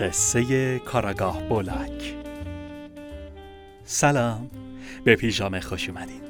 قصه 0.00 0.78
کاراگاه 0.78 1.42
بولک 1.48 2.14
سلام. 3.84 4.50
به 5.04 5.16
پیژامه 5.16 5.60
خوش 5.60 5.88
اومدین. 5.88 6.20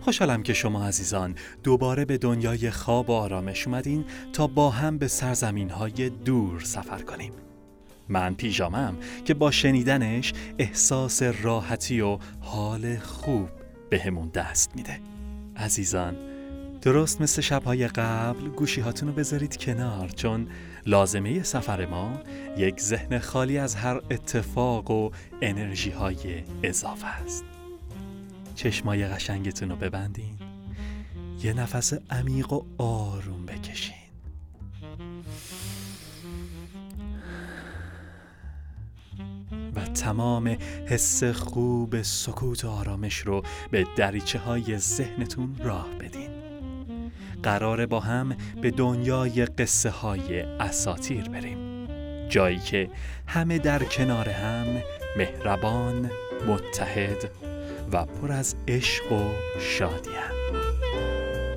خوشحالم 0.00 0.42
که 0.42 0.52
شما 0.52 0.86
عزیزان 0.86 1.34
دوباره 1.64 2.04
به 2.04 2.18
دنیای 2.18 2.70
خواب 2.70 3.10
و 3.10 3.12
آرامش 3.12 3.66
اومدین 3.66 4.04
تا 4.32 4.46
با 4.46 4.70
هم 4.70 4.98
به 4.98 5.08
سرزمین 5.08 5.70
های 5.70 6.10
دور 6.10 6.60
سفر 6.60 7.02
کنیم. 7.02 7.32
من 8.10 8.34
پیژامم 8.34 8.96
که 9.24 9.34
با 9.34 9.50
شنیدنش 9.50 10.32
احساس 10.58 11.22
راحتی 11.22 12.00
و 12.00 12.18
حال 12.40 12.98
خوب 12.98 13.48
بهمون 13.90 14.28
دست 14.28 14.76
میده. 14.76 15.00
عزیزان 15.56 16.16
درست 16.82 17.20
مثل 17.20 17.42
شبهای 17.42 17.88
قبل 17.88 18.48
گوشی 18.48 18.80
رو 18.80 19.12
بذارید 19.12 19.56
کنار 19.56 20.08
چون 20.08 20.48
لازمه 20.86 21.42
سفر 21.42 21.86
ما 21.86 22.20
یک 22.56 22.80
ذهن 22.80 23.18
خالی 23.18 23.58
از 23.58 23.74
هر 23.74 24.00
اتفاق 24.10 24.90
و 24.90 25.10
انرژی 25.42 25.90
های 25.90 26.42
اضافه 26.62 27.06
است. 27.06 27.44
چشمای 28.54 29.06
قشنگتون 29.06 29.70
رو 29.70 29.76
ببندین. 29.76 30.34
یه 31.42 31.52
نفس 31.52 31.92
عمیق 32.10 32.52
و 32.52 32.62
آروم 32.78 33.46
بکشین. 33.46 33.99
تمام 40.10 40.56
حس 40.86 41.24
خوب 41.24 42.02
سکوت 42.02 42.64
و 42.64 42.68
آرامش 42.68 43.18
رو 43.18 43.42
به 43.70 43.86
دریچه 43.96 44.38
های 44.38 44.78
ذهنتون 44.78 45.56
راه 45.64 45.88
بدین. 46.00 46.30
قراره 47.42 47.86
با 47.86 48.00
هم 48.00 48.36
به 48.62 48.70
دنیای 48.70 49.44
قصه 49.44 49.90
های 49.90 50.40
اساتیر 50.40 51.28
بریم. 51.28 51.86
جایی 52.28 52.58
که 52.58 52.90
همه 53.26 53.58
در 53.58 53.84
کنار 53.84 54.28
هم 54.28 54.66
مهربان، 55.16 56.10
متحد 56.46 57.30
و 57.92 58.04
پر 58.04 58.32
از 58.32 58.54
عشق 58.68 59.12
و 59.12 59.30
شادی 59.60 60.10
هم. 60.10 60.60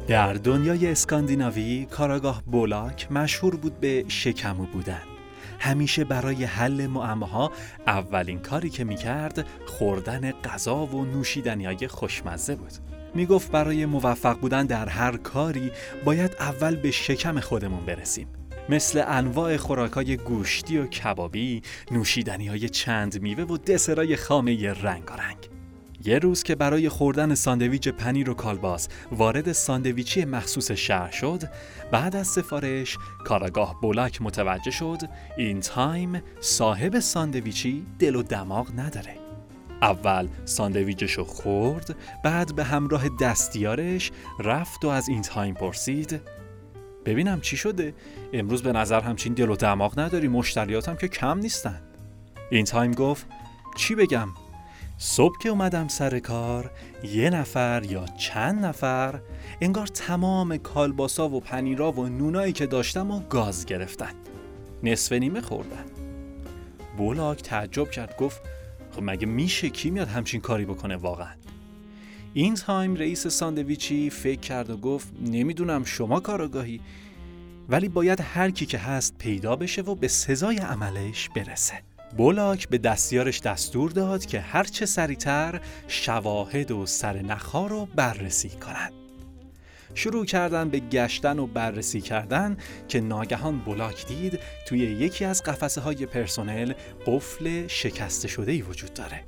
در 0.07 0.33
دنیای 0.33 0.91
اسکاندیناوی 0.91 1.87
کاراگاه 1.91 2.43
بولاک 2.45 3.11
مشهور 3.11 3.55
بود 3.55 3.79
به 3.79 4.05
شکمو 4.07 4.65
بودن. 4.65 5.12
همیشه 5.63 6.03
برای 6.03 6.43
حل 6.43 6.87
معماها 6.87 7.51
اولین 7.87 8.39
کاری 8.39 8.69
که 8.69 8.83
می‌کرد 8.83 9.47
خوردن 9.65 10.31
غذا 10.31 10.85
و 10.85 11.05
نوشیدنی 11.05 11.65
های 11.65 11.87
خوشمزه 11.87 12.55
بود. 12.55 12.71
می‌گفت 13.15 13.51
برای 13.51 13.85
موفق 13.85 14.39
بودن 14.39 14.65
در 14.65 14.89
هر 14.89 15.17
کاری 15.17 15.71
باید 16.05 16.35
اول 16.39 16.75
به 16.75 16.91
شکم 16.91 17.39
خودمون 17.39 17.85
برسیم. 17.85 18.27
مثل 18.69 19.03
انواع 19.07 19.57
خوراکای 19.57 20.17
گوشتی 20.17 20.77
و 20.77 20.85
کبابی 20.85 21.61
نوشیدنی 21.91 22.47
های 22.47 22.69
چند 22.69 23.21
میوه 23.21 23.43
و 23.43 23.57
دسرای 23.57 24.15
خامه 24.15 24.73
رنگارنگ. 24.73 25.52
یه 26.05 26.19
روز 26.19 26.43
که 26.43 26.55
برای 26.55 26.89
خوردن 26.89 27.35
ساندویچ 27.35 27.87
پنیر 27.87 28.29
و 28.29 28.33
کالباس 28.33 28.87
وارد 29.11 29.51
ساندویچی 29.51 30.25
مخصوص 30.25 30.71
شهر 30.71 31.11
شد 31.11 31.43
بعد 31.91 32.15
از 32.15 32.27
سفارش 32.27 32.97
کاراگاه 33.25 33.81
بولاک 33.81 34.21
متوجه 34.21 34.71
شد 34.71 34.97
این 35.37 35.59
تایم 35.59 36.21
صاحب 36.39 36.99
ساندویچی 36.99 37.85
دل 37.99 38.15
و 38.15 38.23
دماغ 38.23 38.79
نداره. 38.79 39.15
اول 39.81 40.27
ساندویچشو 40.45 41.23
خورد 41.23 41.95
بعد 42.23 42.55
به 42.55 42.63
همراه 42.63 43.09
دستیارش 43.21 44.11
رفت 44.39 44.85
و 44.85 44.87
از 44.87 45.09
این 45.09 45.21
تایم 45.21 45.53
پرسید 45.53 46.21
ببینم 47.05 47.41
چی 47.41 47.57
شده؟ 47.57 47.93
امروز 48.33 48.63
به 48.63 48.71
نظر 48.71 49.01
همچین 49.01 49.33
دل 49.33 49.49
و 49.49 49.55
دماغ 49.55 49.99
نداری 49.99 50.27
مشتریاتم 50.27 50.95
که 50.95 51.07
کم 51.07 51.39
نیستن. 51.39 51.81
این 52.51 52.65
تایم 52.65 52.91
گفت 52.91 53.27
چی 53.75 53.95
بگم؟ 53.95 54.29
صبح 55.05 55.37
که 55.37 55.49
اومدم 55.49 55.87
سر 55.87 56.19
کار 56.19 56.71
یه 57.03 57.29
نفر 57.29 57.83
یا 57.89 58.05
چند 58.05 58.65
نفر 58.65 59.19
انگار 59.61 59.87
تمام 59.87 60.57
کالباسا 60.57 61.29
و 61.29 61.39
پنیرا 61.39 61.91
و 61.91 62.07
نونایی 62.07 62.53
که 62.53 62.65
داشتم 62.65 63.11
و 63.11 63.19
گاز 63.19 63.65
گرفتن. 63.65 64.11
نصف 64.83 65.11
نیمه 65.11 65.41
خوردن. 65.41 65.85
بولاک 66.97 67.41
تعجب 67.41 67.91
کرد 67.91 68.17
گفت 68.17 68.41
خب 68.95 69.03
مگه 69.03 69.25
میشه 69.25 69.69
کی 69.69 69.89
میاد 69.89 70.07
همچین 70.07 70.41
کاری 70.41 70.65
بکنه 70.65 70.95
واقعا؟ 70.95 71.33
این 72.33 72.55
تایم 72.55 72.95
رئیس 72.95 73.27
ساندویچی 73.27 74.09
فکر 74.09 74.39
کرد 74.39 74.69
و 74.69 74.77
گفت 74.77 75.07
نمی‌دونم 75.21 75.83
شما 75.83 76.19
کاراگاهی 76.19 76.81
ولی 77.69 77.89
باید 77.89 78.21
هر 78.21 78.49
کی 78.49 78.65
که 78.65 78.77
هست 78.77 79.17
پیدا 79.17 79.55
بشه 79.55 79.81
و 79.81 79.95
به 79.95 80.07
سزای 80.07 80.57
عملش 80.57 81.29
برسه. 81.29 81.92
بولاک 82.17 82.69
به 82.69 82.77
دستیارش 82.77 83.41
دستور 83.41 83.91
داد 83.91 84.25
که 84.25 84.39
هرچه 84.39 84.85
سریعتر 84.85 85.61
شواهد 85.87 86.71
و 86.71 86.85
سرنخها 86.85 87.67
رو 87.67 87.85
بررسی 87.85 88.49
کنند. 88.49 88.93
شروع 89.93 90.25
کردن 90.25 90.69
به 90.69 90.79
گشتن 90.79 91.39
و 91.39 91.47
بررسی 91.47 92.01
کردن 92.01 92.57
که 92.87 93.01
ناگهان 93.01 93.59
بولاک 93.59 94.07
دید 94.07 94.39
توی 94.67 94.79
یکی 94.79 95.25
از 95.25 95.43
قفسه 95.43 95.81
های 95.81 96.05
پرسنل 96.05 96.73
قفل 97.05 97.67
شکسته 97.67 98.27
شده 98.27 98.51
ای 98.51 98.61
وجود 98.61 98.93
داره. 98.93 99.23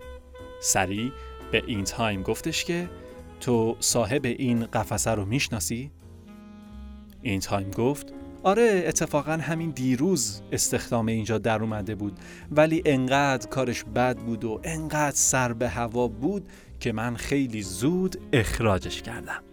سریع 0.61 1.11
به 1.51 1.63
این 1.67 1.83
تایم 1.83 2.23
گفتش 2.23 2.65
که 2.65 2.89
تو 3.39 3.77
صاحب 3.79 4.25
این 4.25 4.65
قفسه 4.65 5.11
رو 5.11 5.25
می‌شناسی؟ 5.25 5.91
این 7.21 7.39
تایم 7.39 7.71
گفت 7.71 8.13
آره 8.45 8.83
اتفاقا 8.87 9.31
همین 9.31 9.69
دیروز 9.69 10.41
استخدام 10.51 11.05
اینجا 11.05 11.37
در 11.37 11.61
اومده 11.61 11.95
بود. 11.95 12.19
ولی 12.51 12.83
انقدر 12.85 13.49
کارش 13.49 13.83
بد 13.83 14.17
بود 14.17 14.43
و 14.43 14.59
انقدر 14.63 15.15
سر 15.15 15.53
به 15.53 15.69
هوا 15.69 16.07
بود 16.07 16.49
که 16.79 16.91
من 16.91 17.15
خیلی 17.15 17.61
زود 17.61 18.17
اخراجش 18.33 19.01
کردم. 19.01 19.43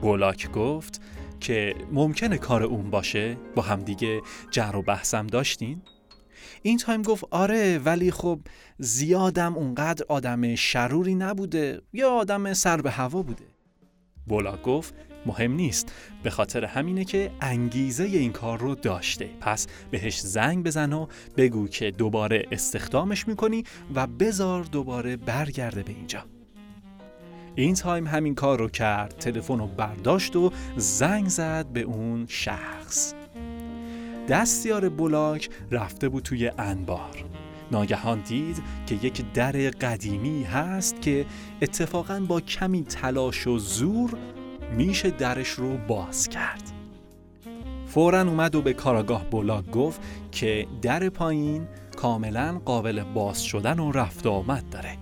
بولاک 0.00 0.52
گفت 0.52 1.00
که 1.40 1.74
ممکنه 1.92 2.38
کار 2.38 2.62
اون 2.62 2.90
باشه؟ 2.90 3.36
با 3.54 3.62
همدیگه 3.62 4.20
جر 4.50 4.76
و 4.76 4.82
بحثم 4.82 5.26
داشتین؟ 5.26 5.82
این 6.62 6.78
تایم 6.78 7.02
گفت 7.02 7.24
آره 7.30 7.78
ولی 7.78 8.10
خب 8.10 8.40
زیادم 8.78 9.54
اونقدر 9.54 10.04
آدم 10.08 10.54
شروری 10.54 11.14
نبوده 11.14 11.80
یا 11.92 12.10
آدم 12.10 12.52
سر 12.52 12.80
به 12.80 12.90
هوا 12.90 13.22
بوده. 13.22 13.44
بولاک 14.26 14.62
گفت 14.62 14.94
مهم 15.26 15.52
نیست. 15.52 15.92
به 16.22 16.30
خاطر 16.30 16.64
همینه 16.64 17.04
که 17.04 17.30
انگیزه 17.40 18.04
این 18.04 18.32
کار 18.32 18.58
رو 18.58 18.74
داشته. 18.74 19.30
پس 19.40 19.66
بهش 19.90 20.20
زنگ 20.20 20.64
بزن 20.64 20.92
و 20.92 21.06
بگو 21.36 21.68
که 21.68 21.90
دوباره 21.90 22.46
استخدامش 22.52 23.28
می‌کنی 23.28 23.64
و 23.94 24.06
بزار 24.06 24.62
دوباره 24.64 25.16
برگرده 25.16 25.82
به 25.82 25.92
اینجا. 25.92 26.24
این 27.54 27.74
تایم 27.74 28.06
همین 28.06 28.34
کار 28.34 28.58
رو 28.58 28.68
کرد 28.68 29.14
تلفن 29.18 29.58
رو 29.58 29.66
برداشت 29.66 30.36
و 30.36 30.52
زنگ 30.76 31.28
زد 31.28 31.66
به 31.66 31.80
اون 31.80 32.26
شخص. 32.28 33.14
دستیار 34.28 34.88
بلاک 34.88 35.50
رفته 35.70 36.08
بود 36.08 36.22
توی 36.22 36.50
انبار. 36.58 37.24
ناگهان 37.72 38.20
دید 38.20 38.62
که 38.86 38.94
یک 38.94 39.32
در 39.32 39.52
قدیمی 39.52 40.42
هست 40.42 41.02
که 41.02 41.26
اتفاقا 41.62 42.20
با 42.20 42.40
کمی 42.40 42.84
تلاش 42.84 43.46
و 43.46 43.58
زور 43.58 44.18
میشه 44.72 45.10
درش 45.10 45.48
رو 45.48 45.76
باز 45.76 46.28
کرد. 46.28 46.62
فورا 47.86 48.22
اومد 48.22 48.54
و 48.54 48.62
به 48.62 48.72
کاراگاه 48.72 49.24
بولاک 49.24 49.70
گفت 49.70 50.00
که 50.32 50.66
در 50.82 51.08
پایین 51.08 51.66
کاملا 51.96 52.60
قابل 52.64 53.02
باز 53.02 53.44
شدن 53.44 53.78
و 53.78 53.92
رفت 53.92 54.26
آمد 54.26 54.64
داره. 54.70 54.98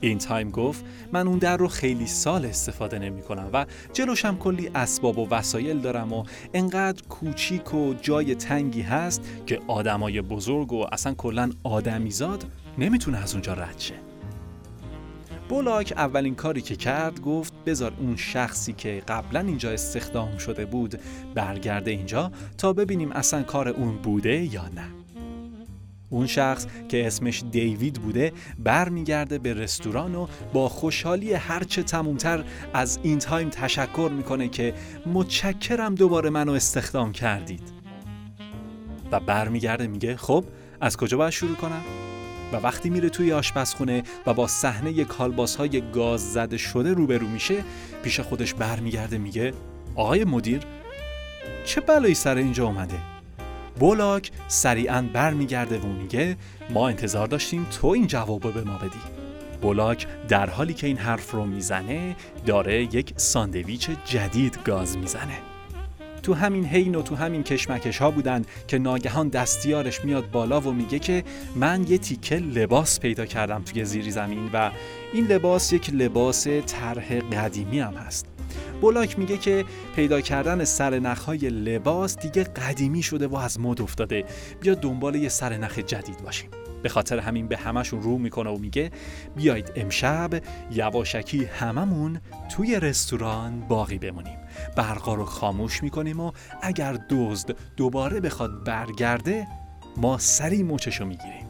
این 0.00 0.18
تایم 0.18 0.50
گفت 0.50 0.84
من 1.12 1.28
اون 1.28 1.38
در 1.38 1.56
رو 1.56 1.68
خیلی 1.68 2.06
سال 2.06 2.46
استفاده 2.46 2.98
نمی 2.98 3.22
کنم 3.22 3.50
و 3.52 3.66
جلوشم 3.92 4.36
کلی 4.36 4.70
اسباب 4.74 5.18
و 5.18 5.28
وسایل 5.28 5.78
دارم 5.78 6.12
و 6.12 6.24
انقدر 6.54 7.02
کوچیک 7.08 7.74
و 7.74 7.94
جای 7.94 8.34
تنگی 8.34 8.82
هست 8.82 9.22
که 9.46 9.60
آدمای 9.68 10.22
بزرگ 10.22 10.72
و 10.72 10.86
اصلا 10.92 11.14
کلا 11.14 11.50
آدمیزاد 11.64 12.44
نمی‌تونه 12.78 13.18
از 13.18 13.32
اونجا 13.32 13.54
رد 13.54 13.78
شه. 13.78 14.11
بولاک 15.52 15.92
اولین 15.96 16.34
کاری 16.34 16.60
که 16.60 16.76
کرد 16.76 17.20
گفت 17.20 17.52
بذار 17.66 17.92
اون 17.98 18.16
شخصی 18.16 18.72
که 18.72 19.02
قبلا 19.08 19.40
اینجا 19.40 19.70
استخدام 19.70 20.38
شده 20.38 20.64
بود 20.64 21.00
برگرده 21.34 21.90
اینجا 21.90 22.32
تا 22.58 22.72
ببینیم 22.72 23.12
اصلا 23.12 23.42
کار 23.42 23.68
اون 23.68 23.96
بوده 23.96 24.54
یا 24.54 24.68
نه 24.68 24.84
اون 26.10 26.26
شخص 26.26 26.66
که 26.88 27.06
اسمش 27.06 27.42
دیوید 27.50 27.94
بوده 27.94 28.32
برمیگرده 28.58 29.38
به 29.38 29.54
رستوران 29.54 30.14
و 30.14 30.26
با 30.52 30.68
خوشحالی 30.68 31.32
هرچه 31.34 31.82
تمومتر 31.82 32.44
از 32.74 32.98
این 33.02 33.18
تایم 33.18 33.48
تشکر 33.48 34.10
می‌کنه 34.16 34.48
که 34.48 34.74
متشکرم 35.06 35.94
دوباره 35.94 36.30
منو 36.30 36.52
استخدام 36.52 37.12
کردید 37.12 37.72
و 39.12 39.20
برمیگرده 39.20 39.86
میگه 39.86 40.16
خب 40.16 40.44
از 40.80 40.96
کجا 40.96 41.16
باید 41.16 41.32
شروع 41.32 41.56
کنم؟ 41.56 42.01
و 42.52 42.56
وقتی 42.56 42.90
میره 42.90 43.08
توی 43.08 43.32
آشپزخونه 43.32 44.02
و 44.26 44.34
با 44.34 44.46
صحنه 44.46 45.04
کالباس 45.04 45.56
های 45.56 45.82
گاز 45.90 46.32
زده 46.32 46.56
شده 46.56 46.92
روبرو 46.92 47.26
میشه 47.26 47.64
پیش 48.02 48.20
خودش 48.20 48.54
برمیگرده 48.54 49.18
میگه 49.18 49.52
آقای 49.94 50.24
مدیر 50.24 50.60
چه 51.64 51.80
بلایی 51.80 52.14
سر 52.14 52.36
اینجا 52.36 52.66
اومده؟ 52.66 52.98
بولاک 53.78 54.30
سریعا 54.48 55.04
برمیگرده 55.12 55.78
و 55.78 55.86
میگه 55.86 56.36
ما 56.70 56.88
انتظار 56.88 57.26
داشتیم 57.26 57.66
تو 57.70 57.86
این 57.86 58.06
جواب 58.06 58.40
به 58.40 58.64
ما 58.64 58.78
بدی. 58.78 59.00
بولاک 59.62 60.06
در 60.28 60.50
حالی 60.50 60.74
که 60.74 60.86
این 60.86 60.96
حرف 60.96 61.30
رو 61.30 61.44
می‌زنه 61.44 62.16
داره 62.46 62.82
یک 62.82 63.14
ساندویچ 63.16 63.90
جدید 64.04 64.58
گاز 64.64 64.98
می‌زنه. 64.98 65.51
تو 66.22 66.34
همین 66.34 66.64
حین 66.64 66.94
و 66.94 67.02
تو 67.02 67.14
همین 67.14 67.42
کشمکش 67.42 67.98
ها 67.98 68.10
بودن 68.10 68.44
که 68.68 68.78
ناگهان 68.78 69.28
دستیارش 69.28 70.04
میاد 70.04 70.30
بالا 70.30 70.60
و 70.60 70.72
میگه 70.72 70.98
که 70.98 71.24
من 71.56 71.86
یه 71.88 71.98
تیکه 71.98 72.36
لباس 72.36 73.00
پیدا 73.00 73.26
کردم 73.26 73.62
توی 73.62 73.84
زیری 73.84 74.10
زمین 74.10 74.50
و 74.52 74.70
این 75.12 75.26
لباس 75.26 75.72
یک 75.72 75.90
لباس 75.94 76.46
طرح 76.66 77.18
قدیمی 77.18 77.80
هم 77.80 77.94
هست. 77.94 78.26
بولاک 78.80 79.18
میگه 79.18 79.38
که 79.38 79.64
پیدا 79.96 80.20
کردن 80.20 80.64
سرنخهای 80.64 81.38
لباس 81.38 82.18
دیگه 82.18 82.44
قدیمی 82.44 83.02
شده 83.02 83.26
و 83.26 83.36
از 83.36 83.60
مد 83.60 83.82
افتاده. 83.82 84.24
بیا 84.60 84.74
دنبال 84.74 85.14
یه 85.14 85.28
سرنخ 85.28 85.78
جدید 85.78 86.18
باشیم. 86.24 86.50
به 86.82 86.88
خاطر 86.88 87.18
همین 87.18 87.48
به 87.48 87.56
همشون 87.56 88.02
رو 88.02 88.18
می‌کنه 88.18 88.50
و 88.50 88.58
میگه 88.58 88.90
بیایید 89.36 89.72
امشب 89.76 90.30
یواشکی 90.70 91.44
هممون 91.44 92.20
توی 92.56 92.80
رستوران 92.80 93.60
باقی 93.60 93.98
بمونیم. 93.98 94.38
برقا 94.76 95.14
رو 95.14 95.24
خاموش 95.24 95.82
می‌کنیم 95.82 96.20
و 96.20 96.32
اگر 96.62 96.98
دزد 97.10 97.56
دوباره 97.76 98.20
بخواد 98.20 98.64
برگرده 98.64 99.46
ما 99.96 100.18
سری 100.18 100.62
موچشو 100.62 101.04
می‌گیریم. 101.04 101.46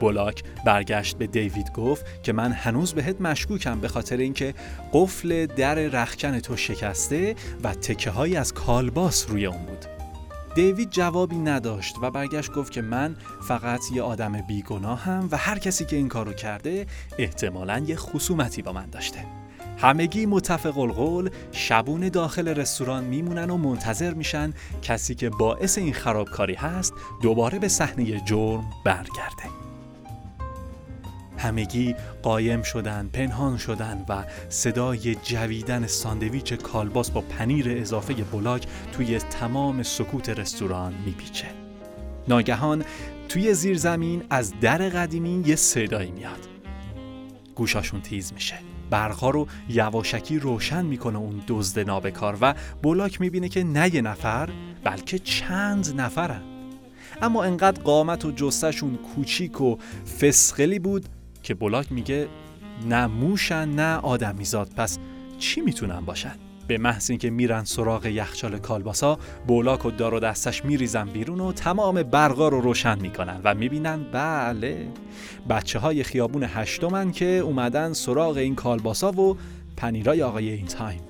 بولاک 0.00 0.42
برگشت 0.64 1.18
به 1.18 1.26
دیوید 1.26 1.72
گفت 1.72 2.22
که 2.22 2.32
من 2.32 2.52
هنوز 2.52 2.94
بهت 2.94 3.20
مشکوکم 3.20 3.80
به 3.80 3.88
خاطر 3.88 4.16
اینکه 4.16 4.54
قفل 4.92 5.46
در 5.46 5.74
رخکن 5.74 6.38
تو 6.38 6.56
شکسته 6.56 7.34
و 7.64 7.74
تکه 7.74 8.10
های 8.10 8.36
از 8.36 8.52
کالباس 8.52 9.30
روی 9.30 9.46
اون 9.46 9.66
بود. 9.66 9.93
دیوید 10.54 10.90
جوابی 10.90 11.36
نداشت 11.36 11.96
و 12.02 12.10
برگشت 12.10 12.52
گفت 12.52 12.72
که 12.72 12.82
من 12.82 13.16
فقط 13.48 13.80
یه 13.92 14.02
آدم 14.02 14.32
بیگناهم 14.32 15.28
و 15.30 15.36
هر 15.36 15.58
کسی 15.58 15.84
که 15.84 15.96
این 15.96 16.08
کارو 16.08 16.32
کرده 16.32 16.86
احتمالا 17.18 17.78
یه 17.78 17.96
خصومتی 17.96 18.62
با 18.62 18.72
من 18.72 18.90
داشته. 18.90 19.26
همگی 19.78 20.26
متفق 20.26 20.78
القول 20.78 21.30
شبون 21.52 22.08
داخل 22.08 22.48
رستوران 22.48 23.04
میمونن 23.04 23.50
و 23.50 23.56
منتظر 23.56 24.14
میشن 24.14 24.52
کسی 24.82 25.14
که 25.14 25.30
باعث 25.30 25.78
این 25.78 25.92
خرابکاری 25.92 26.54
هست 26.54 26.94
دوباره 27.22 27.58
به 27.58 27.68
صحنه 27.68 28.20
جرم 28.20 28.64
برگرده. 28.84 29.63
همگی 31.44 31.94
قایم 32.22 32.62
شدن، 32.62 33.10
پنهان 33.12 33.58
شدن 33.58 34.04
و 34.08 34.24
صدای 34.48 35.14
جویدن 35.14 35.86
ساندویچ 35.86 36.52
کالباس 36.52 37.10
با 37.10 37.20
پنیر 37.20 37.66
اضافه 37.68 38.14
بلاک 38.14 38.66
توی 38.92 39.18
تمام 39.18 39.82
سکوت 39.82 40.28
رستوران 40.28 40.94
میپیچه. 41.06 41.46
ناگهان 42.28 42.84
توی 43.28 43.54
زیر 43.54 43.76
زمین 43.76 44.22
از 44.30 44.54
در 44.60 44.78
قدیمی 44.78 45.42
یه 45.46 45.56
صدایی 45.56 46.10
میاد. 46.10 46.48
گوشاشون 47.54 48.00
تیز 48.00 48.32
میشه. 48.32 48.56
برقا 48.90 49.30
رو 49.30 49.46
یواشکی 49.68 50.38
روشن 50.38 50.84
می‌کنه 50.84 51.18
اون 51.18 51.42
دزد 51.48 51.78
نابکار 51.78 52.38
و 52.40 52.54
بلاک 52.82 53.20
می‌بینه 53.20 53.48
که 53.48 53.64
نه 53.64 53.94
یه 53.94 54.02
نفر 54.02 54.50
بلکه 54.84 55.18
چند 55.18 56.00
نفرن. 56.00 56.42
اما 57.22 57.44
انقدر 57.44 57.82
قامت 57.82 58.24
و 58.24 58.32
جثه‌شون 58.32 58.96
کوچیک 58.96 59.60
و 59.60 59.76
فسقلی 60.20 60.78
بود 60.78 61.08
که 61.44 61.54
بلاک 61.54 61.92
میگه 61.92 62.28
نه 62.88 63.06
موشن 63.06 63.68
نه 63.68 63.96
آدمیزاد. 63.96 64.70
پس 64.76 64.98
چی 65.38 65.60
می‌تونن 65.60 66.00
باشن؟ 66.00 66.34
به 66.68 66.78
محض 66.78 67.10
اینکه 67.10 67.30
میرن 67.30 67.64
سراغ 67.64 68.06
یخچال 68.06 68.58
کالباسا 68.58 69.18
بولاک 69.46 69.86
و 69.86 69.90
دار 69.90 70.14
و 70.14 70.20
دستش 70.20 70.64
میریزن 70.64 71.08
بیرون 71.08 71.40
و 71.40 71.52
تمام 71.52 72.02
برقا 72.02 72.48
رو 72.48 72.60
روشن 72.60 73.00
می‌کنن 73.00 73.40
و 73.44 73.54
می‌بینن 73.54 74.04
بله 74.12 74.88
بچه 75.50 75.78
های 75.78 76.02
خیابون 76.02 76.42
هشتمن 76.42 77.12
که 77.12 77.26
اومدن 77.26 77.92
سراغ 77.92 78.36
این 78.36 78.54
کالباسا 78.54 79.12
و 79.12 79.36
پنیرای 79.76 80.22
آقای 80.22 80.50
این 80.50 80.66
تایم. 80.66 81.00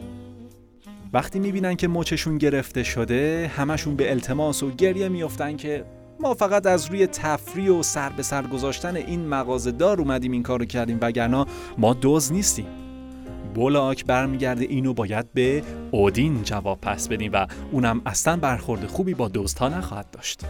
وقتی 1.13 1.39
می‌بینن 1.39 1.75
که 1.75 1.89
مچشون 1.89 2.39
گرفته 2.39 2.83
شده 2.83 3.51
همشون 3.57 3.97
به 3.97 4.11
التماس 4.11 4.63
و 4.63 4.71
گریه 4.71 5.09
میفتن 5.09 5.57
که 5.57 5.85
ما 6.21 6.35
فقط 6.35 6.67
از 6.67 6.87
روی 6.87 7.07
تفریح 7.07 7.71
و 7.71 7.83
سر 7.83 8.09
به 8.09 8.23
سر 8.23 8.47
گذاشتن 8.47 8.97
این 8.97 9.27
مغازه 9.27 9.73
دار 9.73 10.01
اومدیم 10.01 10.33
این 10.33 10.43
کارو 10.43 10.65
کردیم 10.65 10.99
وگرنه 11.01 11.47
ما 11.79 11.95
دوز 11.95 12.33
نیستیم. 12.33 12.67
بولاک 13.55 14.05
برمیگرده 14.05 14.65
اینو 14.65 14.95
باید 14.95 15.33
به 15.33 15.63
اودین 15.91 16.43
جواب 16.43 16.81
پس 16.81 17.09
بدیم 17.09 17.31
و 17.33 17.47
اونم 17.73 18.03
اصلا 18.07 18.37
برخورد 18.37 18.87
خوبی 18.87 19.15
با 19.15 19.29
دوزتا 19.29 19.69
نخواهد 19.69 20.11
داشت. 20.11 20.41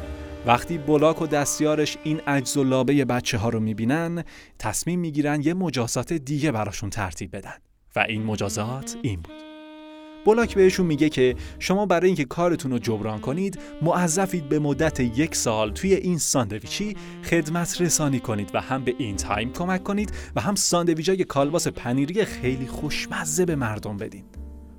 وقتی 0.47 0.79
بولاک 0.79 1.23
و 1.23 1.27
دستیارش 1.27 1.99
این 2.05 2.21
عجز 2.21 2.57
و 2.57 2.65
لابه 2.65 3.05
بچه 3.05 3.39
ها 3.39 3.49
رو 3.49 3.61
می‌بینن 3.61 4.25
تصمیم 4.59 5.01
می‌گیرن 5.01 5.43
یه 5.43 5.55
مجازات 5.55 6.13
دیگه 6.13 6.53
براشون 6.53 6.91
ترتیب 6.91 7.37
بدن. 7.37 7.57
و 7.97 8.05
این 8.09 8.23
مجازات 8.23 8.97
این 9.03 9.21
بود. 9.21 9.54
بلاک 10.27 10.55
بهشون 10.55 10.87
میگه 10.87 11.09
که 11.09 11.37
شما 11.59 11.87
برای 11.87 12.07
اینکه 12.07 12.25
کارتون 12.25 12.71
رو 12.71 12.79
جبران 12.79 13.21
کنید 13.21 13.59
موظفید 13.83 14.49
به 14.49 14.59
مدت 14.59 15.01
یک 15.01 15.35
سال 15.35 15.71
توی 15.71 15.95
این 15.95 16.19
ساندویچی 16.19 16.97
خدمت 17.25 17.81
رسانی 17.81 18.21
کنید 18.21 18.51
و 18.55 18.61
هم 18.61 18.85
به 18.85 18.95
این 18.99 19.17
تایم 19.17 19.53
کمک 19.53 19.83
کنید 19.83 20.13
و 20.37 20.41
هم 20.41 20.55
ساندویچای 20.55 21.25
کالباس 21.25 21.69
پنیری 21.69 22.25
خیلی 22.25 22.67
خوشمزه 22.67 23.45
به 23.45 23.57
مردم 23.57 23.97
بدین. 23.97 24.25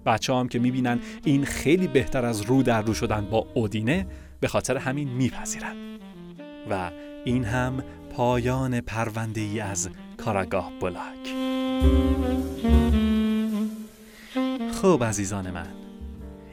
بچه 0.06 0.34
هم 0.34 0.48
که 0.48 0.60
می‌بینن 0.60 1.00
این 1.24 1.46
خیلی 1.46 1.88
بهتر 1.88 2.26
از 2.26 2.42
رو 2.42 2.64
در 2.64 2.82
رو 2.82 2.94
شدن 2.94 3.28
با 3.32 3.48
اودینه 3.54 4.08
به 4.40 4.48
خاطر 4.48 4.78
همین 4.78 5.10
میپذیرن. 5.10 5.76
و 6.70 6.92
این 7.26 7.44
هم 7.44 7.84
پایان 8.16 8.82
پرونده 8.82 9.42
ای 9.42 9.60
از 9.60 9.90
کاراگاه 10.18 10.72
بلاک. 10.82 11.36
خب 14.86 15.04
عزیزان 15.04 15.52
من. 15.52 15.68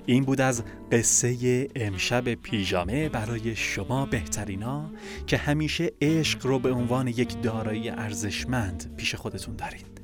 این 0.07 0.25
بود 0.25 0.41
از 0.41 0.63
قصه 0.93 1.69
امشب 1.77 2.35
پیژامه 2.35 3.09
برای 3.09 3.57
شما 3.57 4.07
بهترینا 4.07 4.91
که 5.27 5.37
همیشه 5.37 5.93
عشق 6.01 6.47
رو 6.47 6.59
به 6.59 6.73
عنوان 6.73 7.09
یک 7.09 7.43
دارایی 7.43 7.89
ارزشمند 7.89 8.95
پیش 8.97 9.15
خودتون 9.15 9.57
دارید. 9.57 10.01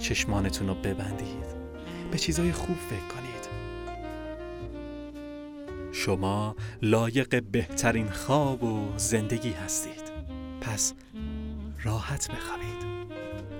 چشمانتون 0.00 0.68
رو 0.68 0.74
ببندید. 0.74 1.46
به 2.10 2.18
چیزای 2.18 2.52
خوب 2.52 2.76
فکر 2.76 3.14
کنید. 3.16 3.48
شما 5.92 6.56
لایق 6.82 7.42
بهترین 7.42 8.10
خواب 8.10 8.62
و 8.64 8.88
زندگی 8.96 9.50
هستید. 9.50 10.12
پس 10.60 10.94
راحت 11.82 12.28
بخوابید. 12.30 13.10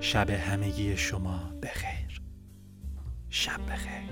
شب 0.01 0.31
همگی 0.31 0.97
شما 0.97 1.41
بخیر. 1.63 1.94
شب 3.35 3.61
بخیر. 3.67 4.05